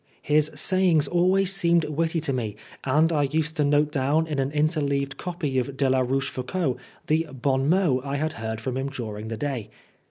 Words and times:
His 0.23 0.49
sayings 0.55 1.07
always 1.07 1.53
seemed 1.53 1.85
witty 1.85 2.19
to 2.21 2.33
me, 2.33 2.55
and 2.83 3.13
I 3.13 3.21
used 3.29 3.55
to 3.57 3.63
note 3.63 3.91
down 3.91 4.25
in 4.25 4.39
an 4.39 4.51
interleaved 4.51 5.15
copy 5.17 5.59
of 5.59 5.77
de 5.77 5.87
la 5.91 5.99
Roche 5.99 6.31
foucauld 6.31 6.79
the 7.05 7.27
bons 7.31 7.69
mots 7.69 8.03
I 8.03 8.15
had 8.15 8.33
heard 8.33 8.59
from 8.59 8.77
him 8.77 8.89
during 8.89 9.27
the 9.27 9.37
day. 9.37 9.69